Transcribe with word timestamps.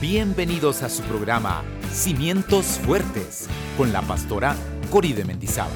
Bienvenidos 0.00 0.84
a 0.84 0.90
su 0.90 1.02
programa 1.02 1.64
Cimientos 1.90 2.78
Fuertes 2.78 3.48
con 3.76 3.92
la 3.92 4.00
pastora 4.00 4.54
Cori 4.92 5.12
de 5.12 5.24
Mendizábal. 5.24 5.72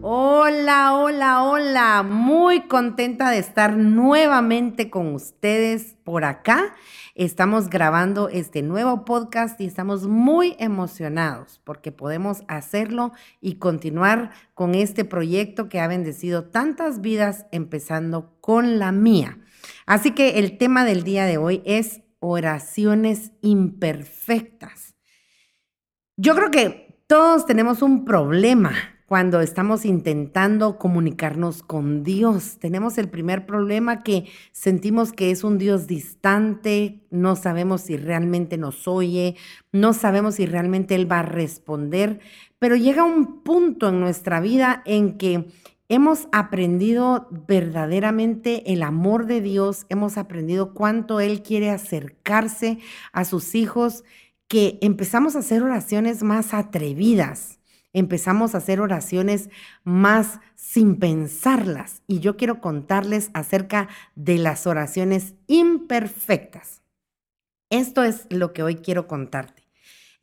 Hola, 0.00 0.94
hola, 0.94 1.42
hola. 1.42 2.04
Muy 2.04 2.68
contenta 2.68 3.32
de 3.32 3.38
estar 3.38 3.76
nuevamente 3.76 4.90
con 4.90 5.12
ustedes 5.12 5.96
por 6.04 6.24
acá. 6.24 6.76
Estamos 7.16 7.68
grabando 7.68 8.28
este 8.28 8.62
nuevo 8.62 9.04
podcast 9.04 9.60
y 9.60 9.66
estamos 9.66 10.06
muy 10.06 10.54
emocionados 10.60 11.60
porque 11.64 11.90
podemos 11.90 12.44
hacerlo 12.46 13.10
y 13.40 13.56
continuar 13.56 14.30
con 14.54 14.76
este 14.76 15.04
proyecto 15.04 15.68
que 15.68 15.80
ha 15.80 15.88
bendecido 15.88 16.44
tantas 16.44 17.00
vidas, 17.00 17.46
empezando 17.50 18.36
con 18.40 18.78
la 18.78 18.92
mía. 18.92 19.40
Así 19.84 20.12
que 20.12 20.38
el 20.38 20.58
tema 20.58 20.84
del 20.84 21.02
día 21.02 21.24
de 21.24 21.38
hoy 21.38 21.60
es 21.64 22.02
oraciones 22.22 23.32
imperfectas. 23.42 24.94
Yo 26.16 26.34
creo 26.34 26.50
que 26.50 27.04
todos 27.08 27.44
tenemos 27.44 27.82
un 27.82 28.04
problema 28.04 28.72
cuando 29.06 29.42
estamos 29.42 29.84
intentando 29.84 30.78
comunicarnos 30.78 31.62
con 31.62 32.02
Dios. 32.02 32.58
Tenemos 32.58 32.96
el 32.96 33.10
primer 33.10 33.44
problema 33.44 34.02
que 34.02 34.24
sentimos 34.52 35.12
que 35.12 35.30
es 35.30 35.44
un 35.44 35.58
Dios 35.58 35.86
distante, 35.86 37.04
no 37.10 37.36
sabemos 37.36 37.82
si 37.82 37.98
realmente 37.98 38.56
nos 38.56 38.88
oye, 38.88 39.36
no 39.70 39.92
sabemos 39.92 40.36
si 40.36 40.46
realmente 40.46 40.94
Él 40.94 41.10
va 41.10 41.18
a 41.18 41.24
responder, 41.24 42.20
pero 42.58 42.76
llega 42.76 43.04
un 43.04 43.42
punto 43.42 43.90
en 43.90 44.00
nuestra 44.00 44.40
vida 44.40 44.82
en 44.86 45.18
que 45.18 45.48
hemos 45.94 46.26
aprendido 46.32 47.28
verdaderamente 47.30 48.72
el 48.72 48.82
amor 48.82 49.26
de 49.26 49.40
Dios, 49.40 49.86
hemos 49.88 50.16
aprendido 50.16 50.74
cuánto 50.74 51.20
Él 51.20 51.42
quiere 51.42 51.70
acercarse 51.70 52.78
a 53.12 53.24
sus 53.24 53.54
hijos, 53.54 54.04
que 54.48 54.78
empezamos 54.82 55.36
a 55.36 55.40
hacer 55.40 55.62
oraciones 55.62 56.22
más 56.22 56.54
atrevidas 56.54 57.58
empezamos 57.92 58.54
a 58.54 58.58
hacer 58.58 58.80
oraciones 58.80 59.50
más 59.84 60.40
sin 60.54 60.96
pensarlas. 60.96 62.02
Y 62.06 62.20
yo 62.20 62.36
quiero 62.36 62.60
contarles 62.60 63.30
acerca 63.34 63.88
de 64.14 64.38
las 64.38 64.66
oraciones 64.66 65.34
imperfectas. 65.46 66.82
Esto 67.70 68.02
es 68.04 68.26
lo 68.30 68.52
que 68.52 68.62
hoy 68.62 68.76
quiero 68.76 69.06
contarte. 69.06 69.61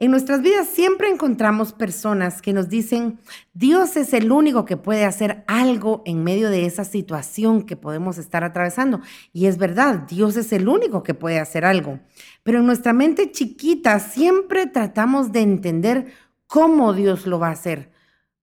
En 0.02 0.12
nuestras 0.12 0.42
vidas 0.42 0.70
siempre 0.70 1.10
encontramos 1.10 1.74
personas 1.74 2.42
que 2.42 2.54
nos 2.54 2.70
dicen, 2.70 3.20
Dios 3.54 3.98
es 3.98 4.14
el 4.14 4.32
único 4.32 4.64
que 4.64 4.78
puede 4.78 5.04
hacer 5.04 5.44
algo 5.46 6.04
en 6.06 6.24
medio 6.24 6.50
de 6.50 6.66
esa 6.66 6.86
situación 6.86 7.64
que 7.64 7.76
podemos 7.76 8.18
estar 8.18 8.46
atravesando. 8.46 9.02
Y 9.34 9.48
es 9.48 9.58
verdad, 9.58 10.08
Dios 10.08 10.38
es 10.38 10.54
el 10.54 10.70
único 10.70 11.04
que 11.04 11.16
puede 11.16 11.38
hacer 11.38 11.66
algo. 11.66 12.00
Pero 12.44 12.60
en 12.60 12.66
nuestra 12.66 12.94
mente 12.94 13.30
chiquita 13.32 14.00
siempre 14.00 14.68
tratamos 14.68 15.34
de 15.34 15.42
entender 15.42 16.14
cómo 16.48 16.94
Dios 16.94 17.28
lo 17.28 17.38
va 17.38 17.50
a 17.50 17.52
hacer, 17.52 17.92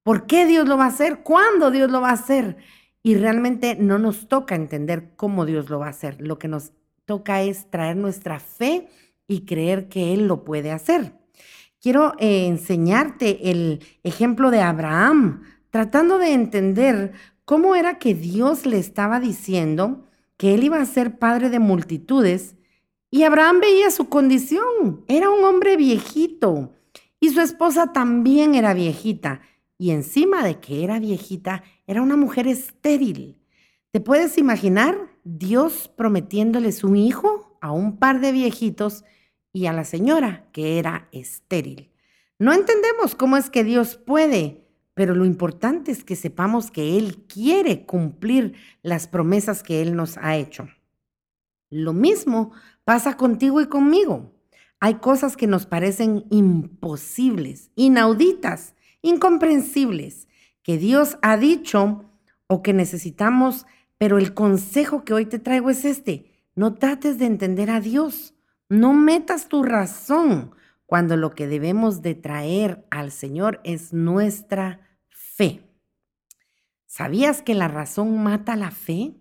por 0.02 0.26
qué 0.26 0.44
Dios 0.44 0.68
lo 0.68 0.76
va 0.76 0.84
a 0.84 0.88
hacer, 0.88 1.22
cuándo 1.22 1.70
Dios 1.70 1.90
lo 1.90 2.02
va 2.02 2.10
a 2.10 2.14
hacer. 2.14 2.58
Y 3.02 3.14
realmente 3.14 3.76
no 3.76 3.98
nos 3.98 4.28
toca 4.28 4.56
entender 4.56 5.14
cómo 5.16 5.46
Dios 5.46 5.70
lo 5.70 5.78
va 5.78 5.86
a 5.86 5.90
hacer. 5.90 6.20
Lo 6.20 6.38
que 6.38 6.48
nos 6.48 6.72
toca 7.06 7.40
es 7.40 7.70
traer 7.70 7.96
nuestra 7.96 8.40
fe 8.40 8.88
y 9.26 9.46
creer 9.46 9.88
que 9.88 10.12
Él 10.12 10.28
lo 10.28 10.44
puede 10.44 10.70
hacer. 10.70 11.14
Quiero 11.86 12.14
eh, 12.18 12.48
enseñarte 12.48 13.48
el 13.48 13.78
ejemplo 14.02 14.50
de 14.50 14.60
Abraham, 14.60 15.44
tratando 15.70 16.18
de 16.18 16.32
entender 16.32 17.12
cómo 17.44 17.76
era 17.76 18.00
que 18.00 18.12
Dios 18.12 18.66
le 18.66 18.80
estaba 18.80 19.20
diciendo 19.20 20.08
que 20.36 20.54
él 20.54 20.64
iba 20.64 20.80
a 20.80 20.84
ser 20.84 21.20
padre 21.20 21.48
de 21.48 21.60
multitudes. 21.60 22.56
Y 23.08 23.22
Abraham 23.22 23.60
veía 23.60 23.92
su 23.92 24.08
condición, 24.08 25.04
era 25.06 25.30
un 25.30 25.44
hombre 25.44 25.76
viejito, 25.76 26.72
y 27.20 27.28
su 27.28 27.40
esposa 27.40 27.92
también 27.92 28.56
era 28.56 28.74
viejita. 28.74 29.42
Y 29.78 29.92
encima 29.92 30.42
de 30.42 30.58
que 30.58 30.82
era 30.82 30.98
viejita, 30.98 31.62
era 31.86 32.02
una 32.02 32.16
mujer 32.16 32.48
estéril. 32.48 33.38
¿Te 33.92 34.00
puedes 34.00 34.38
imaginar 34.38 34.98
Dios 35.22 35.88
prometiéndoles 35.96 36.82
un 36.82 36.96
hijo 36.96 37.56
a 37.60 37.70
un 37.70 38.00
par 38.00 38.18
de 38.18 38.32
viejitos 38.32 39.04
y 39.56 39.68
a 39.68 39.72
la 39.72 39.84
señora 39.84 40.44
que 40.52 40.78
era 40.78 41.08
estéril? 41.12 41.90
No 42.38 42.52
entendemos 42.52 43.14
cómo 43.14 43.38
es 43.38 43.48
que 43.48 43.64
Dios 43.64 43.96
puede, 43.96 44.66
pero 44.92 45.14
lo 45.14 45.24
importante 45.24 45.90
es 45.92 46.04
que 46.04 46.14
sepamos 46.14 46.70
que 46.70 46.98
Él 46.98 47.24
quiere 47.26 47.86
cumplir 47.86 48.52
las 48.82 49.08
promesas 49.08 49.62
que 49.62 49.80
Él 49.80 49.96
nos 49.96 50.18
ha 50.18 50.36
hecho. 50.36 50.68
Lo 51.70 51.94
mismo 51.94 52.52
pasa 52.84 53.16
contigo 53.16 53.62
y 53.62 53.66
conmigo. 53.66 54.34
Hay 54.78 54.96
cosas 54.96 55.38
que 55.38 55.46
nos 55.46 55.64
parecen 55.64 56.26
imposibles, 56.28 57.70
inauditas, 57.76 58.74
incomprensibles, 59.00 60.28
que 60.62 60.76
Dios 60.76 61.16
ha 61.22 61.38
dicho 61.38 62.04
o 62.46 62.62
que 62.62 62.74
necesitamos, 62.74 63.64
pero 63.96 64.18
el 64.18 64.34
consejo 64.34 65.02
que 65.02 65.14
hoy 65.14 65.24
te 65.24 65.38
traigo 65.38 65.70
es 65.70 65.86
este. 65.86 66.30
No 66.54 66.74
trates 66.74 67.16
de 67.16 67.24
entender 67.24 67.70
a 67.70 67.80
Dios, 67.80 68.35
no 68.68 68.92
metas 68.92 69.48
tu 69.48 69.62
razón 69.62 70.54
cuando 70.86 71.16
lo 71.16 71.34
que 71.34 71.46
debemos 71.46 72.02
de 72.02 72.14
traer 72.14 72.86
al 72.90 73.10
Señor 73.10 73.60
es 73.64 73.92
nuestra 73.92 74.80
fe. 75.08 75.62
¿Sabías 76.86 77.42
que 77.42 77.54
la 77.54 77.68
razón 77.68 78.22
mata 78.22 78.56
la 78.56 78.70
fe? 78.70 79.14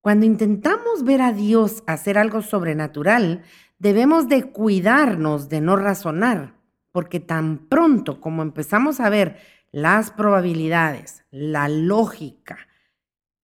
Cuando 0.00 0.26
intentamos 0.26 1.04
ver 1.04 1.22
a 1.22 1.32
Dios 1.32 1.82
hacer 1.86 2.18
algo 2.18 2.42
sobrenatural, 2.42 3.42
debemos 3.78 4.28
de 4.28 4.50
cuidarnos 4.50 5.48
de 5.48 5.60
no 5.60 5.76
razonar, 5.76 6.54
porque 6.92 7.20
tan 7.20 7.68
pronto 7.68 8.20
como 8.20 8.42
empezamos 8.42 9.00
a 9.00 9.08
ver 9.10 9.38
las 9.70 10.10
probabilidades, 10.10 11.24
la 11.30 11.68
lógica, 11.68 12.58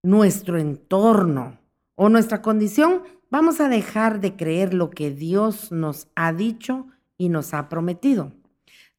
nuestro 0.02 0.58
entorno 0.58 1.60
o 1.94 2.08
nuestra 2.08 2.42
condición, 2.42 3.02
vamos 3.30 3.60
a 3.60 3.68
dejar 3.68 4.20
de 4.20 4.36
creer 4.36 4.74
lo 4.74 4.90
que 4.90 5.10
Dios 5.10 5.72
nos 5.72 6.08
ha 6.14 6.32
dicho 6.32 6.86
y 7.16 7.28
nos 7.28 7.54
ha 7.54 7.68
prometido. 7.68 8.32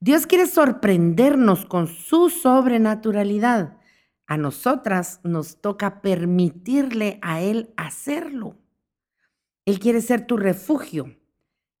Dios 0.00 0.26
quiere 0.26 0.46
sorprendernos 0.46 1.64
con 1.64 1.86
su 1.86 2.28
sobrenaturalidad. 2.28 3.76
A 4.26 4.36
nosotras 4.36 5.20
nos 5.22 5.60
toca 5.60 6.00
permitirle 6.00 7.18
a 7.22 7.40
Él 7.40 7.72
hacerlo. 7.76 8.56
Él 9.64 9.78
quiere 9.78 10.00
ser 10.00 10.26
tu 10.26 10.36
refugio, 10.36 11.14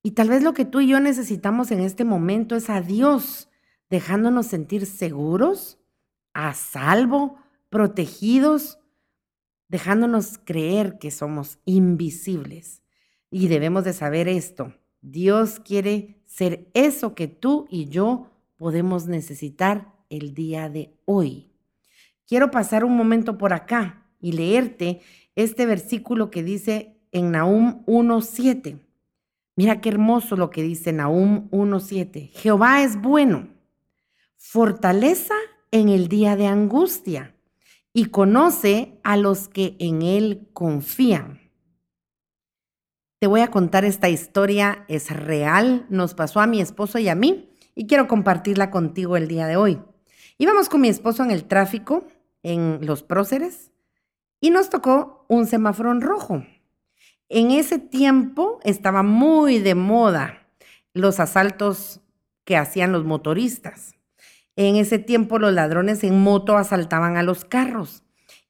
y 0.02 0.12
tal 0.12 0.28
vez 0.28 0.42
lo 0.42 0.52
que 0.52 0.64
tú 0.64 0.80
y 0.80 0.88
yo 0.88 1.00
necesitamos 1.00 1.70
en 1.70 1.80
este 1.80 2.04
momento 2.04 2.56
es 2.56 2.70
a 2.70 2.80
Dios, 2.80 3.48
dejándonos 3.88 4.46
sentir 4.46 4.86
seguros, 4.86 5.78
a 6.34 6.54
salvo, 6.54 7.38
protegidos, 7.70 8.80
dejándonos 9.72 10.38
creer 10.44 10.98
que 10.98 11.10
somos 11.10 11.58
invisibles. 11.64 12.82
Y 13.30 13.48
debemos 13.48 13.84
de 13.84 13.94
saber 13.94 14.28
esto. 14.28 14.74
Dios 15.00 15.60
quiere 15.60 16.20
ser 16.26 16.68
eso 16.74 17.14
que 17.14 17.26
tú 17.26 17.66
y 17.70 17.88
yo 17.88 18.26
podemos 18.58 19.06
necesitar 19.06 19.90
el 20.10 20.34
día 20.34 20.68
de 20.68 20.94
hoy. 21.06 21.50
Quiero 22.26 22.50
pasar 22.50 22.84
un 22.84 22.94
momento 22.94 23.38
por 23.38 23.54
acá 23.54 24.06
y 24.20 24.32
leerte 24.32 25.00
este 25.36 25.64
versículo 25.64 26.30
que 26.30 26.42
dice 26.42 27.00
en 27.10 27.30
Nahum 27.30 27.82
1.7. 27.86 28.78
Mira 29.56 29.80
qué 29.80 29.88
hermoso 29.88 30.36
lo 30.36 30.50
que 30.50 30.62
dice 30.62 30.92
Nahum 30.92 31.48
1.7. 31.48 32.28
Jehová 32.32 32.82
es 32.82 33.00
bueno, 33.00 33.48
fortaleza 34.36 35.34
en 35.70 35.88
el 35.88 36.08
día 36.08 36.36
de 36.36 36.46
angustia 36.46 37.31
y 37.92 38.06
conoce 38.06 38.98
a 39.04 39.16
los 39.16 39.48
que 39.48 39.76
en 39.78 40.02
él 40.02 40.48
confían. 40.52 41.40
Te 43.18 43.26
voy 43.26 43.40
a 43.40 43.50
contar 43.50 43.84
esta 43.84 44.08
historia, 44.08 44.84
es 44.88 45.10
real, 45.10 45.86
nos 45.88 46.14
pasó 46.14 46.40
a 46.40 46.46
mi 46.46 46.60
esposo 46.60 46.98
y 46.98 47.08
a 47.08 47.14
mí 47.14 47.50
y 47.74 47.86
quiero 47.86 48.08
compartirla 48.08 48.70
contigo 48.70 49.16
el 49.16 49.28
día 49.28 49.46
de 49.46 49.56
hoy. 49.56 49.80
Íbamos 50.38 50.68
con 50.68 50.80
mi 50.80 50.88
esposo 50.88 51.22
en 51.22 51.30
el 51.30 51.44
tráfico, 51.44 52.06
en 52.42 52.84
los 52.84 53.02
próceres, 53.02 53.70
y 54.40 54.50
nos 54.50 54.70
tocó 54.70 55.24
un 55.28 55.46
semáforo 55.46 55.94
rojo. 56.00 56.44
En 57.28 57.50
ese 57.52 57.78
tiempo 57.78 58.58
estaba 58.64 59.02
muy 59.02 59.58
de 59.58 59.74
moda 59.74 60.48
los 60.92 61.20
asaltos 61.20 62.00
que 62.44 62.56
hacían 62.56 62.92
los 62.92 63.04
motoristas. 63.04 63.94
En 64.56 64.76
ese 64.76 64.98
tiempo 64.98 65.38
los 65.38 65.52
ladrones 65.52 66.04
en 66.04 66.20
moto 66.20 66.56
asaltaban 66.56 67.16
a 67.16 67.22
los 67.22 67.44
carros 67.44 68.02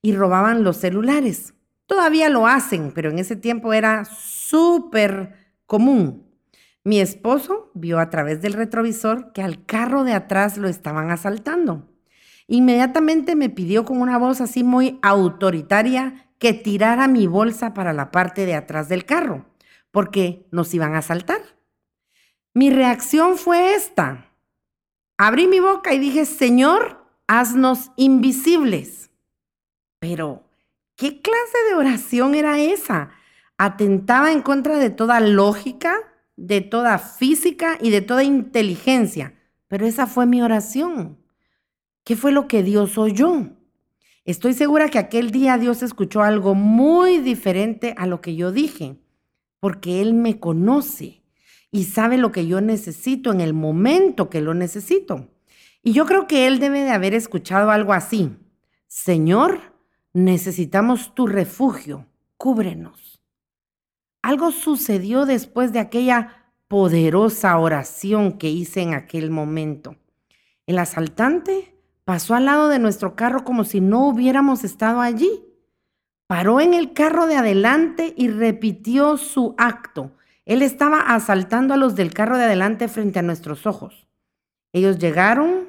y 0.03 0.15
robaban 0.15 0.65
los 0.65 0.79
celulares. 0.79 1.55
Todavía 1.87 2.29
lo 2.29 2.47
hacen, 2.47 2.93
pero 2.95 3.11
en 3.11 3.19
ese 3.19 3.37
tiempo 3.37 3.73
era 3.73 4.05
súper 4.05 5.35
común. 5.67 6.27
Mi 6.85 7.01
esposo 7.01 7.71
vio 7.75 8.01
a 8.01 8.11
través 8.11 8.43
del 8.43 8.55
retrovisor 8.55 9.33
que 9.33 9.43
al 9.43 9.65
carro 9.65 10.03
de 10.03 10.15
atrás 10.15 10.59
lo 10.59 10.69
estaban 10.69 11.11
asaltando. 11.11 11.89
Inmediatamente 12.49 13.37
me 13.37 13.51
pidió 13.51 13.85
con 13.85 14.01
una 14.01 14.19
voz 14.19 14.41
así 14.41 14.65
muy 14.65 14.99
autoritaria 15.03 16.29
que 16.39 16.53
tirara 16.53 17.07
mi 17.07 17.29
bolsa 17.29 17.73
para 17.73 17.93
la 17.93 18.11
parte 18.11 18.47
de 18.47 18.57
atrás 18.57 18.89
del 18.89 19.05
carro, 19.05 19.47
porque 19.93 20.49
nos 20.51 20.75
iban 20.75 20.97
a 20.97 20.99
asaltar. 20.99 21.41
Mi 22.53 22.71
reacción 22.71 23.39
fue 23.39 23.75
esta. 23.75 24.31
Abrí 25.25 25.47
mi 25.47 25.61
boca 25.61 25.95
y 25.95 26.01
dije, 26.01 26.27
Señor, 26.27 27.07
haznos 27.29 27.93
invisibles. 27.95 29.13
Pero, 30.01 30.43
¿qué 30.97 31.23
clase 31.23 31.59
de 31.69 31.77
oración 31.77 32.35
era 32.35 32.59
esa? 32.59 33.11
Atentaba 33.57 34.33
en 34.33 34.43
contra 34.43 34.79
de 34.79 34.91
toda 34.91 35.21
lógica, 35.21 35.95
de 36.35 36.61
toda 36.61 36.99
física 36.99 37.79
y 37.81 37.91
de 37.91 38.01
toda 38.01 38.25
inteligencia. 38.25 39.39
Pero 39.69 39.87
esa 39.87 40.09
fue 40.09 40.27
mi 40.27 40.43
oración. 40.43 41.19
¿Qué 42.03 42.17
fue 42.17 42.33
lo 42.33 42.49
que 42.49 42.65
Dios 42.65 42.99
oyó? 42.99 43.49
Estoy 44.25 44.55
segura 44.55 44.89
que 44.89 44.99
aquel 44.99 45.31
día 45.31 45.57
Dios 45.57 45.85
escuchó 45.85 46.23
algo 46.23 46.57
muy 46.57 47.19
diferente 47.19 47.95
a 47.97 48.09
lo 48.09 48.21
que 48.21 48.35
yo 48.35 48.51
dije, 48.51 48.97
porque 49.61 50.01
Él 50.01 50.15
me 50.15 50.41
conoce 50.41 51.22
y 51.73 51.85
sabe 51.85 52.19
lo 52.19 52.31
que 52.31 52.47
yo 52.47 52.61
necesito 52.61 53.33
en 53.33 53.41
el 53.41 53.55
momento 53.55 54.29
que 54.29 54.43
lo 54.43 54.53
necesito. 54.53 55.31
Y 55.83 55.95
yo 55.95 56.05
creo 56.07 56.29
que 56.29 56.47
Él 56.47 56.61
debe 56.61 56.83
de 56.83 56.91
haber 56.91 57.15
escuchado 57.15 57.71
algo 57.71 57.95
así. 57.95 58.37
Señor, 58.87 59.75
necesitamos 60.13 61.15
tu 61.15 61.27
refugio, 61.27 62.07
cúbrenos. 62.37 63.23
Algo 64.21 64.53
sucedió 64.53 65.25
después 65.25 65.73
de 65.73 65.81
aquella 65.81 66.53
poderosa 66.69 67.59
oración 67.59 68.33
que 68.33 68.51
hice 68.51 68.83
en 68.83 68.93
aquel 68.95 69.31
momento. 69.31 69.97
El 70.67 70.79
asaltante 70.79 71.75
pasó 72.05 72.35
al 72.35 72.45
lado 72.45 72.69
de 72.69 72.79
nuestro 72.79 73.17
carro 73.17 73.45
como 73.45 73.65
si 73.65 73.81
no 73.81 74.07
hubiéramos 74.07 74.63
estado 74.63 75.01
allí. 75.01 75.43
Paró 76.27 76.61
en 76.61 76.75
el 76.75 76.93
carro 76.93 77.27
de 77.27 77.37
adelante 77.37 78.15
y 78.17 78.29
repitió 78.29 79.17
su 79.17 79.55
acto. 79.57 80.13
Él 80.44 80.62
estaba 80.62 81.00
asaltando 81.15 81.75
a 81.75 81.77
los 81.77 81.94
del 81.94 82.12
carro 82.12 82.37
de 82.37 82.44
adelante 82.44 82.89
frente 82.89 83.19
a 83.19 83.23
nuestros 83.23 83.67
ojos. 83.67 84.09
Ellos 84.73 84.99
llegaron 84.99 85.69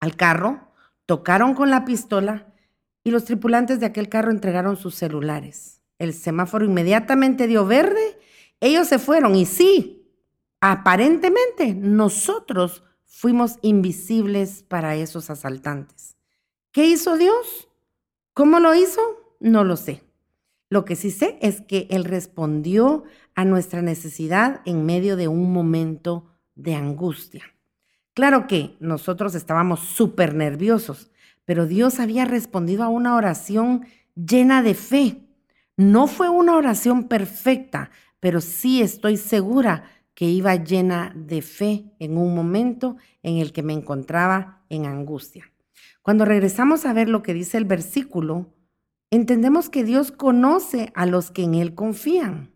al 0.00 0.16
carro, 0.16 0.72
tocaron 1.06 1.54
con 1.54 1.70
la 1.70 1.84
pistola 1.84 2.46
y 3.04 3.10
los 3.10 3.24
tripulantes 3.24 3.80
de 3.80 3.86
aquel 3.86 4.08
carro 4.08 4.30
entregaron 4.30 4.76
sus 4.76 4.94
celulares. 4.94 5.82
El 5.98 6.14
semáforo 6.14 6.64
inmediatamente 6.64 7.46
dio 7.46 7.66
verde. 7.66 8.18
Ellos 8.60 8.88
se 8.88 8.98
fueron 8.98 9.34
y 9.34 9.44
sí, 9.46 10.08
aparentemente 10.60 11.74
nosotros 11.74 12.82
fuimos 13.04 13.58
invisibles 13.62 14.62
para 14.62 14.96
esos 14.96 15.30
asaltantes. 15.30 16.16
¿Qué 16.72 16.86
hizo 16.86 17.16
Dios? 17.16 17.68
¿Cómo 18.32 18.58
lo 18.58 18.74
hizo? 18.74 19.00
No 19.40 19.64
lo 19.64 19.76
sé. 19.76 20.02
Lo 20.72 20.86
que 20.86 20.96
sí 20.96 21.10
sé 21.10 21.36
es 21.42 21.60
que 21.60 21.86
Él 21.90 22.04
respondió 22.04 23.04
a 23.34 23.44
nuestra 23.44 23.82
necesidad 23.82 24.62
en 24.64 24.86
medio 24.86 25.16
de 25.16 25.28
un 25.28 25.52
momento 25.52 26.30
de 26.54 26.74
angustia. 26.74 27.44
Claro 28.14 28.46
que 28.46 28.78
nosotros 28.80 29.34
estábamos 29.34 29.80
súper 29.80 30.34
nerviosos, 30.34 31.10
pero 31.44 31.66
Dios 31.66 32.00
había 32.00 32.24
respondido 32.24 32.84
a 32.84 32.88
una 32.88 33.16
oración 33.16 33.84
llena 34.14 34.62
de 34.62 34.72
fe. 34.72 35.18
No 35.76 36.06
fue 36.06 36.30
una 36.30 36.56
oración 36.56 37.06
perfecta, 37.06 37.90
pero 38.18 38.40
sí 38.40 38.80
estoy 38.80 39.18
segura 39.18 39.84
que 40.14 40.24
iba 40.24 40.56
llena 40.56 41.12
de 41.14 41.42
fe 41.42 41.92
en 41.98 42.16
un 42.16 42.34
momento 42.34 42.96
en 43.22 43.36
el 43.36 43.52
que 43.52 43.62
me 43.62 43.74
encontraba 43.74 44.64
en 44.70 44.86
angustia. 44.86 45.52
Cuando 46.00 46.24
regresamos 46.24 46.86
a 46.86 46.94
ver 46.94 47.10
lo 47.10 47.22
que 47.22 47.34
dice 47.34 47.58
el 47.58 47.66
versículo, 47.66 48.54
entendemos 49.12 49.70
que 49.70 49.84
Dios 49.84 50.10
conoce 50.10 50.92
a 50.96 51.06
los 51.06 51.30
que 51.30 51.44
en 51.44 51.54
Él 51.54 51.76
confían. 51.76 52.52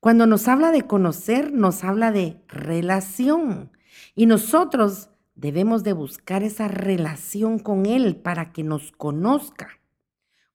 Cuando 0.00 0.26
nos 0.26 0.48
habla 0.48 0.70
de 0.70 0.86
conocer, 0.86 1.52
nos 1.52 1.84
habla 1.84 2.10
de 2.10 2.40
relación. 2.48 3.70
Y 4.14 4.24
nosotros 4.24 5.10
debemos 5.34 5.84
de 5.84 5.92
buscar 5.92 6.42
esa 6.42 6.68
relación 6.68 7.58
con 7.58 7.84
Él 7.84 8.16
para 8.16 8.52
que 8.52 8.62
nos 8.62 8.92
conozca. 8.92 9.68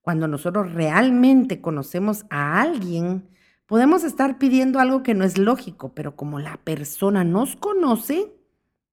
Cuando 0.02 0.28
nosotros 0.28 0.74
realmente 0.74 1.62
conocemos 1.62 2.26
a 2.32 2.60
alguien, 2.60 3.30
Podemos 3.68 4.04
estar 4.04 4.38
pidiendo 4.38 4.80
algo 4.80 5.02
que 5.02 5.16
no 5.16 5.24
es 5.24 5.40
lógico, 5.40 5.96
pero 5.96 6.16
como 6.16 6.38
la 6.38 6.58
persona 6.58 7.24
nos 7.24 7.56
conoce, 7.56 8.32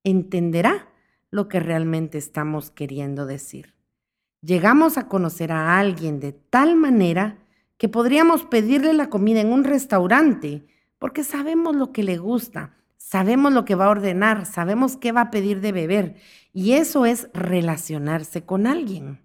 entenderá 0.02 0.88
lo 1.30 1.46
que 1.48 1.60
realmente 1.60 2.16
estamos 2.16 2.70
queriendo 2.70 3.26
decir. 3.26 3.74
Llegamos 4.44 4.98
a 4.98 5.06
conocer 5.06 5.52
a 5.52 5.78
alguien 5.78 6.18
de 6.18 6.32
tal 6.32 6.74
manera 6.74 7.38
que 7.78 7.88
podríamos 7.88 8.44
pedirle 8.44 8.92
la 8.92 9.08
comida 9.08 9.40
en 9.40 9.52
un 9.52 9.62
restaurante 9.62 10.66
porque 10.98 11.22
sabemos 11.22 11.76
lo 11.76 11.92
que 11.92 12.02
le 12.02 12.18
gusta, 12.18 12.74
sabemos 12.96 13.52
lo 13.52 13.64
que 13.64 13.76
va 13.76 13.86
a 13.86 13.90
ordenar, 13.90 14.44
sabemos 14.46 14.96
qué 14.96 15.12
va 15.12 15.20
a 15.20 15.30
pedir 15.30 15.60
de 15.60 15.70
beber 15.70 16.16
y 16.52 16.72
eso 16.72 17.06
es 17.06 17.30
relacionarse 17.32 18.44
con 18.44 18.66
alguien. 18.66 19.20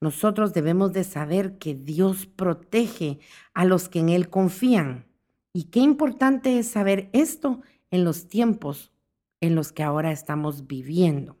Nosotros 0.00 0.52
debemos 0.52 0.92
de 0.92 1.04
saber 1.04 1.58
que 1.58 1.76
Dios 1.76 2.26
protege 2.26 3.20
a 3.54 3.64
los 3.64 3.88
que 3.88 4.00
en 4.00 4.08
Él 4.08 4.28
confían. 4.28 5.06
Y 5.52 5.64
qué 5.70 5.80
importante 5.80 6.58
es 6.58 6.68
saber 6.68 7.10
esto 7.12 7.62
en 7.92 8.04
los 8.04 8.26
tiempos 8.26 8.92
en 9.40 9.54
los 9.54 9.72
que 9.72 9.84
ahora 9.84 10.10
estamos 10.10 10.66
viviendo. 10.66 11.36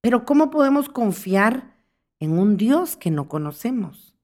Pero 0.00 0.24
¿cómo 0.24 0.50
podemos 0.50 0.88
confiar 0.88 1.73
en 2.24 2.38
un 2.38 2.56
Dios 2.56 2.96
que 2.96 3.10
no 3.10 3.28
conocemos? 3.28 4.14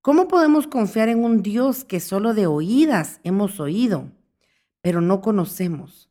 ¿Cómo 0.00 0.26
podemos 0.26 0.66
confiar 0.66 1.08
en 1.08 1.22
un 1.22 1.42
Dios 1.42 1.84
que 1.84 2.00
solo 2.00 2.34
de 2.34 2.46
oídas 2.46 3.20
hemos 3.22 3.60
oído, 3.60 4.10
pero 4.80 5.00
no 5.00 5.20
conocemos? 5.20 6.10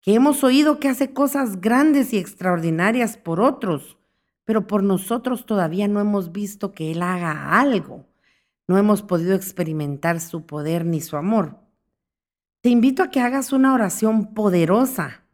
Que 0.00 0.14
hemos 0.14 0.42
oído 0.44 0.80
que 0.80 0.88
hace 0.88 1.12
cosas 1.12 1.60
grandes 1.60 2.12
y 2.12 2.18
extraordinarias 2.18 3.16
por 3.16 3.40
otros, 3.40 3.96
pero 4.44 4.66
por 4.66 4.82
nosotros 4.82 5.46
todavía 5.46 5.88
no 5.88 6.00
hemos 6.00 6.32
visto 6.32 6.72
que 6.72 6.90
Él 6.90 7.02
haga 7.02 7.58
algo. 7.60 8.04
No 8.66 8.76
hemos 8.76 9.02
podido 9.02 9.34
experimentar 9.34 10.20
su 10.20 10.44
poder 10.44 10.84
ni 10.84 11.00
su 11.00 11.16
amor. 11.16 11.58
Te 12.60 12.68
invito 12.68 13.02
a 13.02 13.10
que 13.10 13.20
hagas 13.20 13.52
una 13.52 13.72
oración 13.72 14.34
poderosa, 14.34 15.24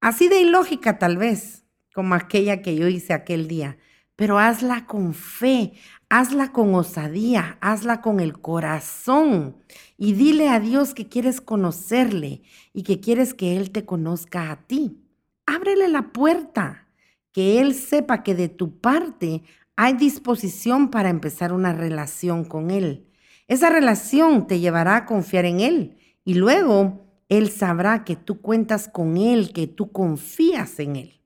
así 0.00 0.28
de 0.28 0.40
ilógica 0.40 0.98
tal 0.98 1.16
vez, 1.16 1.64
como 1.94 2.14
aquella 2.14 2.62
que 2.62 2.76
yo 2.76 2.88
hice 2.88 3.12
aquel 3.12 3.48
día, 3.48 3.78
pero 4.18 4.40
hazla 4.40 4.84
con 4.84 5.14
fe, 5.14 5.74
hazla 6.08 6.50
con 6.50 6.74
osadía, 6.74 7.56
hazla 7.60 8.00
con 8.00 8.18
el 8.18 8.40
corazón 8.40 9.58
y 9.96 10.14
dile 10.14 10.48
a 10.48 10.58
Dios 10.58 10.92
que 10.92 11.06
quieres 11.06 11.40
conocerle 11.40 12.42
y 12.72 12.82
que 12.82 12.98
quieres 12.98 13.32
que 13.32 13.56
Él 13.56 13.70
te 13.70 13.84
conozca 13.84 14.50
a 14.50 14.66
ti. 14.66 15.04
Ábrele 15.46 15.86
la 15.86 16.12
puerta 16.12 16.88
que 17.30 17.60
Él 17.60 17.74
sepa 17.76 18.24
que 18.24 18.34
de 18.34 18.48
tu 18.48 18.80
parte 18.80 19.44
hay 19.76 19.92
disposición 19.92 20.90
para 20.90 21.10
empezar 21.10 21.52
una 21.52 21.72
relación 21.72 22.44
con 22.44 22.72
Él. 22.72 23.06
Esa 23.46 23.70
relación 23.70 24.48
te 24.48 24.58
llevará 24.58 24.96
a 24.96 25.06
confiar 25.06 25.44
en 25.44 25.60
Él 25.60 25.96
y 26.24 26.34
luego 26.34 27.06
Él 27.28 27.50
sabrá 27.50 28.02
que 28.02 28.16
tú 28.16 28.40
cuentas 28.40 28.88
con 28.88 29.16
Él, 29.16 29.52
que 29.52 29.68
tú 29.68 29.92
confías 29.92 30.80
en 30.80 30.96
Él. 30.96 31.20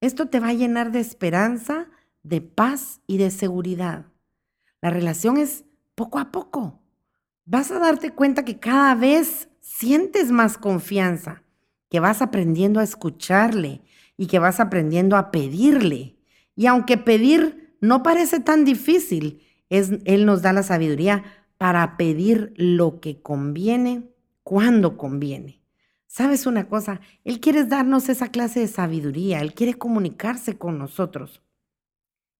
Esto 0.00 0.30
te 0.30 0.40
va 0.40 0.48
a 0.48 0.54
llenar 0.54 0.92
de 0.92 1.00
esperanza, 1.00 1.88
de 2.22 2.40
paz 2.40 3.00
y 3.06 3.18
de 3.18 3.30
seguridad. 3.30 4.06
La 4.80 4.90
relación 4.90 5.36
es 5.36 5.64
poco 5.94 6.18
a 6.18 6.30
poco. 6.30 6.80
Vas 7.44 7.70
a 7.70 7.78
darte 7.78 8.10
cuenta 8.10 8.44
que 8.44 8.58
cada 8.58 8.94
vez 8.94 9.48
sientes 9.60 10.30
más 10.30 10.58
confianza, 10.58 11.42
que 11.88 12.00
vas 12.00 12.22
aprendiendo 12.22 12.80
a 12.80 12.84
escucharle, 12.84 13.82
y 14.18 14.26
que 14.26 14.38
vas 14.38 14.60
aprendiendo 14.60 15.16
a 15.16 15.30
pedirle. 15.30 16.16
Y 16.54 16.66
aunque 16.66 16.98
pedir 16.98 17.76
no 17.80 18.02
parece 18.02 18.40
tan 18.40 18.66
difícil, 18.66 19.40
es, 19.70 19.92
Él 20.04 20.26
nos 20.26 20.42
da 20.42 20.52
la 20.52 20.64
sabiduría 20.64 21.24
para 21.56 21.96
pedir 21.96 22.52
lo 22.56 23.00
que 23.00 23.22
conviene 23.22 24.10
cuando 24.42 24.98
conviene. 24.98 25.62
¿Sabes 26.06 26.46
una 26.46 26.68
cosa? 26.68 27.00
Él 27.24 27.38
quiere 27.38 27.64
darnos 27.64 28.08
esa 28.08 28.28
clase 28.28 28.60
de 28.60 28.68
sabiduría, 28.68 29.40
Él 29.40 29.54
quiere 29.54 29.74
comunicarse 29.74 30.58
con 30.58 30.78
nosotros. 30.78 31.42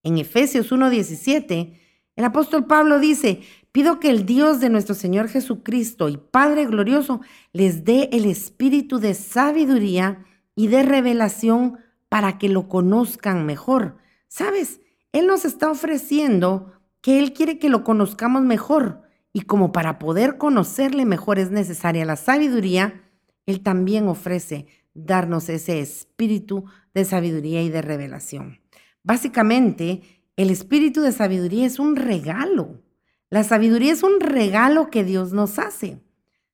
En 0.03 0.19
Efesios 0.19 0.73
1.17, 0.73 1.75
el 2.17 2.25
apóstol 2.25 2.67
Pablo 2.67 2.99
dice, 2.99 3.43
pido 3.73 4.01
que 4.01 4.11
el 4.11 4.27
Dios 4.27 4.61
de 4.61 4.71
nuestro 4.71 4.95
Señor 4.95 5.29
Jesucristo 5.29 6.09
y 6.09 6.17
Padre 6.17 6.67
glorioso 6.67 7.21
les 7.53 7.85
dé 7.85 8.09
el 8.13 8.25
espíritu 8.25 8.99
de 8.99 9.15
sabiduría 9.15 10.25
y 10.55 10.67
de 10.67 10.83
revelación 10.83 11.79
para 12.09 12.39
que 12.39 12.49
lo 12.49 12.69
conozcan 12.69 13.47
mejor. 13.47 13.99
¿Sabes? 14.27 14.81
Él 15.13 15.27
nos 15.27 15.45
está 15.45 15.71
ofreciendo 15.71 16.73
que 17.01 17.19
Él 17.19 17.33
quiere 17.33 17.59
que 17.59 17.69
lo 17.69 17.85
conozcamos 17.85 18.43
mejor 18.43 19.03
y 19.33 19.43
como 19.43 19.73
para 19.73 19.99
poder 19.99 20.39
conocerle 20.39 21.05
mejor 21.05 21.39
es 21.39 21.51
necesaria 21.51 22.05
la 22.05 22.17
sabiduría, 22.17 23.05
Él 23.47 23.63
también 23.63 24.09
ofrece 24.09 24.67
darnos 24.95 25.49
ese 25.49 25.81
espíritu 25.81 26.65
de 26.95 27.05
sabiduría 27.05 27.63
y 27.63 27.69
de 27.69 27.83
revelación. 27.83 28.59
Básicamente, 29.09 30.03
el 30.37 30.51
espíritu 30.51 31.01
de 31.01 31.13
sabiduría 31.13 31.65
es 31.65 31.79
un 31.79 31.97
regalo. 31.97 32.83
La 33.31 33.43
sabiduría 33.43 33.91
es 33.91 34.03
un 34.03 34.21
regalo 34.21 34.91
que 34.91 35.03
Dios 35.03 35.33
nos 35.33 35.59
hace. 35.59 36.03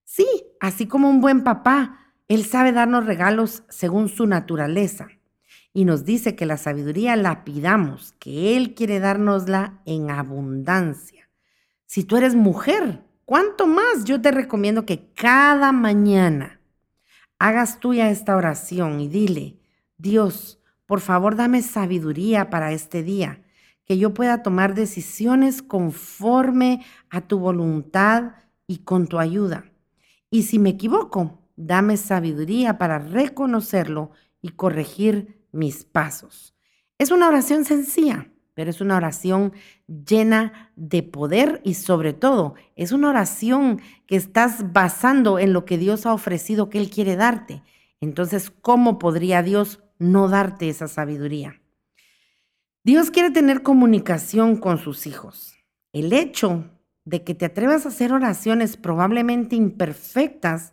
Sí, 0.05 0.25
así 0.61 0.87
como 0.87 1.11
un 1.11 1.21
buen 1.21 1.43
papá, 1.43 2.15
Él 2.29 2.45
sabe 2.45 2.71
darnos 2.71 3.07
regalos 3.07 3.65
según 3.71 4.09
su 4.09 4.29
naturaleza. 4.29 5.09
Y 5.73 5.85
nos 5.85 6.05
dice 6.05 6.37
que 6.37 6.47
la 6.47 6.57
sabiduría 6.57 7.17
la 7.17 7.43
pidamos, 7.43 8.13
que 8.21 8.57
Él 8.57 8.75
quiere 8.75 9.01
dárnosla 9.01 9.81
en 9.85 10.09
abundancia. 10.13 11.29
Si 11.87 12.05
tú 12.05 12.17
eres 12.17 12.37
mujer, 12.37 13.03
¿cuánto 13.25 13.67
más? 13.67 14.05
Yo 14.05 14.21
te 14.21 14.31
recomiendo 14.31 14.87
que 14.87 15.13
cada 15.15 15.73
mañana 15.73 16.61
hagas 17.41 17.81
tuya 17.81 18.11
esta 18.11 18.37
oración 18.37 19.01
y 19.01 19.09
dile, 19.09 19.59
Dios, 19.99 20.61
por 20.95 21.01
favor 21.01 21.35
dame 21.35 21.61
sabiduría 21.61 22.51
para 22.51 22.71
este 22.71 23.03
día, 23.03 23.43
que 23.85 23.99
yo 23.99 24.15
pueda 24.15 24.45
tomar 24.45 24.77
decisiones 24.77 25.61
conforme 25.61 26.85
a 27.11 27.23
tu 27.23 27.41
voluntad 27.41 28.35
y 28.69 28.85
con 28.85 29.09
tu 29.09 29.19
ayuda. 29.19 29.65
Y 30.31 30.45
si 30.45 30.61
me 30.61 30.71
equivoco, 30.71 31.41
dame 31.57 31.97
sabiduría 31.97 32.79
para 32.79 33.01
reconocerlo 33.01 34.13
y 34.41 34.51
corregir 34.51 35.45
mis 35.51 35.83
pasos. 35.83 36.55
Es 36.97 37.11
una 37.11 37.27
oración 37.27 37.65
sencilla, 37.65 38.31
pero 38.55 38.71
es 38.71 38.81
una 38.81 38.97
oración 38.97 39.53
llena 39.89 40.71
de 40.77 41.03
poder 41.03 41.61
y 41.65 41.75
sobre 41.75 42.13
todo 42.13 42.55
es 42.77 42.93
una 42.93 43.09
oración 43.09 43.81
que 44.07 44.15
estás 44.15 44.73
basando 44.73 45.41
en 45.41 45.53
lo 45.53 45.65
que 45.65 45.77
Dios 45.77 46.07
ha 46.07 46.15
ofrecido 46.15 46.71
que 46.71 46.79
Él 46.79 46.89
quiere 46.89 47.17
darte. 47.17 47.65
Entonces, 48.01 48.53
¿cómo 48.61 49.01
podría 49.01 49.43
Dios 49.43 49.81
no 49.99 50.29
darte 50.29 50.69
esa 50.69 50.89
sabiduría? 50.89 51.61
Dios 52.83 53.11
quiere 53.11 53.31
tener 53.31 53.63
comunicación 53.63 54.57
con 54.57 54.79
sus 54.79 55.07
hijos. 55.07 55.55
El 55.93 56.13
hecho 56.13 56.71
de 57.05 57.23
que 57.25 57.35
te 57.35 57.47
atrevas 57.47 57.87
a 57.87 57.89
hacer 57.89 58.13
oraciones 58.13 58.77
probablemente 58.77 59.57
imperfectas 59.57 60.73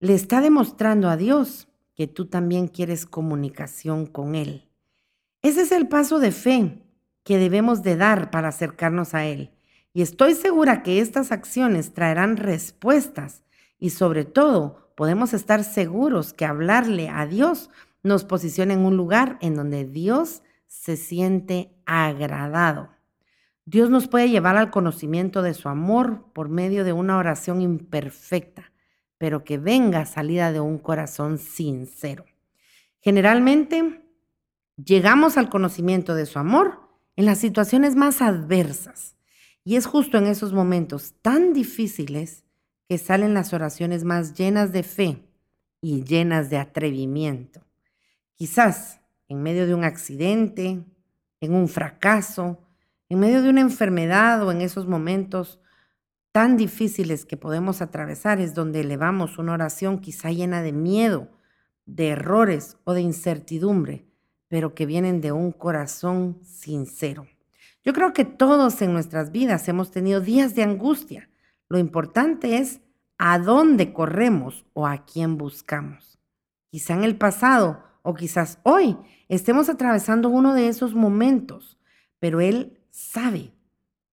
le 0.00 0.14
está 0.14 0.40
demostrando 0.40 1.08
a 1.08 1.16
Dios 1.16 1.68
que 1.94 2.06
tú 2.06 2.26
también 2.26 2.68
quieres 2.68 3.06
comunicación 3.06 4.06
con 4.06 4.34
Él. 4.34 4.68
Ese 5.42 5.62
es 5.62 5.72
el 5.72 5.88
paso 5.88 6.18
de 6.18 6.32
fe 6.32 6.82
que 7.24 7.38
debemos 7.38 7.82
de 7.82 7.96
dar 7.96 8.30
para 8.30 8.48
acercarnos 8.48 9.14
a 9.14 9.24
Él. 9.26 9.50
Y 9.92 10.02
estoy 10.02 10.34
segura 10.34 10.82
que 10.82 11.00
estas 11.00 11.32
acciones 11.32 11.92
traerán 11.92 12.36
respuestas 12.36 13.42
y 13.78 13.90
sobre 13.90 14.24
todo 14.24 14.92
podemos 14.96 15.34
estar 15.34 15.64
seguros 15.64 16.32
que 16.32 16.44
hablarle 16.44 17.08
a 17.08 17.26
Dios 17.26 17.70
nos 18.02 18.24
posiciona 18.24 18.74
en 18.74 18.80
un 18.80 18.96
lugar 18.96 19.38
en 19.40 19.54
donde 19.54 19.84
Dios 19.84 20.42
se 20.66 20.96
siente 20.96 21.74
agradado. 21.86 22.90
Dios 23.64 23.90
nos 23.90 24.08
puede 24.08 24.30
llevar 24.30 24.56
al 24.56 24.70
conocimiento 24.70 25.42
de 25.42 25.54
su 25.54 25.68
amor 25.68 26.32
por 26.32 26.48
medio 26.48 26.84
de 26.84 26.92
una 26.92 27.18
oración 27.18 27.60
imperfecta, 27.60 28.72
pero 29.18 29.44
que 29.44 29.58
venga 29.58 30.06
salida 30.06 30.52
de 30.52 30.60
un 30.60 30.78
corazón 30.78 31.38
sincero. 31.38 32.24
Generalmente 33.00 34.02
llegamos 34.82 35.36
al 35.36 35.48
conocimiento 35.48 36.14
de 36.14 36.26
su 36.26 36.38
amor 36.38 36.88
en 37.16 37.26
las 37.26 37.38
situaciones 37.38 37.96
más 37.96 38.22
adversas. 38.22 39.16
Y 39.64 39.76
es 39.76 39.86
justo 39.86 40.16
en 40.16 40.26
esos 40.26 40.52
momentos 40.52 41.14
tan 41.20 41.52
difíciles 41.52 42.44
que 42.88 42.96
salen 42.96 43.34
las 43.34 43.52
oraciones 43.52 44.04
más 44.04 44.34
llenas 44.34 44.72
de 44.72 44.82
fe 44.82 45.28
y 45.82 46.04
llenas 46.04 46.48
de 46.48 46.56
atrevimiento. 46.56 47.67
Quizás 48.38 49.00
en 49.26 49.42
medio 49.42 49.66
de 49.66 49.74
un 49.74 49.82
accidente, 49.82 50.84
en 51.40 51.54
un 51.54 51.66
fracaso, 51.66 52.62
en 53.08 53.18
medio 53.18 53.42
de 53.42 53.50
una 53.50 53.62
enfermedad 53.62 54.46
o 54.46 54.52
en 54.52 54.60
esos 54.60 54.86
momentos 54.86 55.60
tan 56.30 56.56
difíciles 56.56 57.24
que 57.24 57.36
podemos 57.36 57.82
atravesar 57.82 58.38
es 58.38 58.54
donde 58.54 58.82
elevamos 58.82 59.38
una 59.38 59.54
oración 59.54 59.98
quizá 59.98 60.30
llena 60.30 60.62
de 60.62 60.70
miedo, 60.70 61.28
de 61.84 62.10
errores 62.10 62.76
o 62.84 62.94
de 62.94 63.00
incertidumbre, 63.00 64.06
pero 64.46 64.72
que 64.72 64.86
vienen 64.86 65.20
de 65.20 65.32
un 65.32 65.50
corazón 65.50 66.38
sincero. 66.44 67.26
Yo 67.82 67.92
creo 67.92 68.12
que 68.12 68.24
todos 68.24 68.80
en 68.82 68.92
nuestras 68.92 69.32
vidas 69.32 69.66
hemos 69.66 69.90
tenido 69.90 70.20
días 70.20 70.54
de 70.54 70.62
angustia. 70.62 71.28
Lo 71.68 71.78
importante 71.78 72.58
es 72.58 72.82
a 73.18 73.40
dónde 73.40 73.92
corremos 73.92 74.64
o 74.74 74.86
a 74.86 75.04
quién 75.06 75.38
buscamos. 75.38 76.20
Quizá 76.70 76.94
en 76.94 77.02
el 77.02 77.16
pasado 77.16 77.87
o 78.02 78.14
quizás 78.14 78.58
hoy 78.62 78.96
estemos 79.28 79.68
atravesando 79.68 80.28
uno 80.28 80.54
de 80.54 80.68
esos 80.68 80.94
momentos, 80.94 81.78
pero 82.18 82.40
Él 82.40 82.78
sabe 82.90 83.52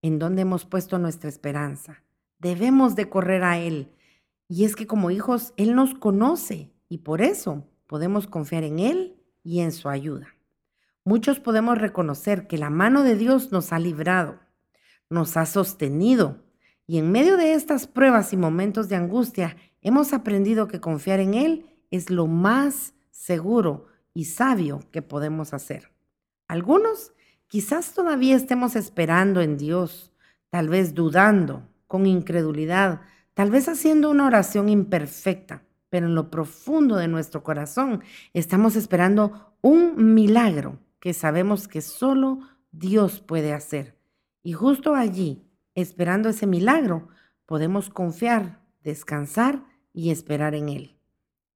en 0.02 0.20
dónde 0.20 0.44
hemos 0.44 0.66
puesto 0.66 1.00
nuestra 1.00 1.30
esperanza. 1.30 2.04
Debemos 2.40 2.96
de 2.96 3.10
correr 3.10 3.44
a 3.44 3.58
Él. 3.58 3.92
Y 4.48 4.66
es 4.66 4.76
que 4.76 4.86
como 4.86 5.12
hijos, 5.12 5.54
Él 5.58 5.76
nos 5.76 5.96
conoce 5.96 6.72
y 6.90 7.00
por 7.00 7.22
eso 7.22 7.68
podemos 7.88 8.28
confiar 8.28 8.64
en 8.64 8.80
Él 8.80 9.16
y 9.44 9.62
en 9.62 9.72
su 9.72 9.90
ayuda. 9.90 10.36
Muchos 11.04 11.40
podemos 11.40 11.78
reconocer 11.78 12.48
que 12.48 12.58
la 12.58 12.70
mano 12.70 13.04
de 13.04 13.16
Dios 13.16 13.52
nos 13.52 13.72
ha 13.72 13.80
librado, 13.80 14.40
nos 15.10 15.38
ha 15.38 15.46
sostenido 15.46 16.46
y 16.88 16.98
en 16.98 17.12
medio 17.12 17.38
de 17.38 17.54
estas 17.54 17.88
pruebas 17.88 18.34
y 18.34 18.38
momentos 18.38 18.90
de 18.90 18.96
angustia 18.96 19.56
hemos 19.82 20.14
aprendido 20.14 20.68
que 20.68 20.80
confiar 20.80 21.20
en 21.20 21.34
Él 21.34 21.66
es 21.92 22.10
lo 22.10 22.28
más 22.28 22.95
seguro 23.16 23.86
y 24.14 24.26
sabio 24.26 24.82
que 24.92 25.02
podemos 25.02 25.54
hacer. 25.54 25.92
Algunos 26.48 27.14
quizás 27.48 27.94
todavía 27.94 28.36
estemos 28.36 28.76
esperando 28.76 29.42
en 29.42 29.58
Dios, 29.58 30.12
tal 30.50 30.68
vez 30.68 30.94
dudando, 30.94 31.68
con 31.88 32.06
incredulidad, 32.06 33.02
tal 33.34 33.52
vez 33.52 33.70
haciendo 33.70 34.10
una 34.10 34.28
oración 34.28 34.68
imperfecta, 34.68 35.64
pero 35.90 36.08
en 36.08 36.16
lo 36.16 36.30
profundo 36.30 36.98
de 36.98 37.08
nuestro 37.08 37.42
corazón 37.42 38.04
estamos 38.34 38.76
esperando 38.76 39.56
un 39.62 40.14
milagro 40.14 40.80
que 41.00 41.14
sabemos 41.14 41.68
que 41.70 41.82
solo 41.82 42.40
Dios 42.72 43.22
puede 43.22 43.54
hacer. 43.54 43.98
Y 44.44 44.54
justo 44.54 44.94
allí, 44.94 45.48
esperando 45.74 46.30
ese 46.30 46.48
milagro, 46.48 47.08
podemos 47.46 47.90
confiar, 47.90 48.62
descansar 48.84 49.64
y 49.94 50.12
esperar 50.12 50.54
en 50.54 50.70
Él. 50.70 51.00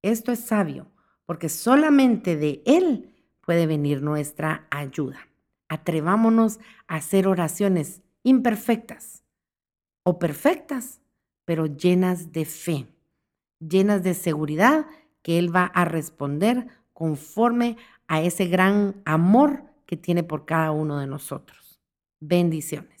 Esto 0.02 0.32
es 0.32 0.40
sabio 0.40 0.90
porque 1.30 1.48
solamente 1.48 2.34
de 2.34 2.60
Él 2.66 3.14
puede 3.40 3.68
venir 3.68 4.02
nuestra 4.02 4.66
ayuda. 4.68 5.28
Atrevámonos 5.68 6.58
a 6.88 6.96
hacer 6.96 7.28
oraciones 7.28 8.02
imperfectas 8.24 9.22
o 10.02 10.18
perfectas, 10.18 11.00
pero 11.44 11.66
llenas 11.66 12.32
de 12.32 12.44
fe, 12.46 12.88
llenas 13.60 14.02
de 14.02 14.14
seguridad 14.14 14.86
que 15.22 15.38
Él 15.38 15.54
va 15.54 15.66
a 15.66 15.84
responder 15.84 16.66
conforme 16.92 17.76
a 18.08 18.20
ese 18.22 18.46
gran 18.46 19.00
amor 19.04 19.62
que 19.86 19.96
tiene 19.96 20.24
por 20.24 20.46
cada 20.46 20.72
uno 20.72 20.98
de 20.98 21.06
nosotros. 21.06 21.80
Bendiciones. 22.18 22.99